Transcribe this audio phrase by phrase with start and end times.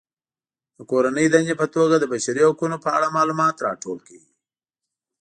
[0.77, 4.23] د کورنۍ دندې په توګه د بشري حقونو په اړه معلومات راټول کړئ.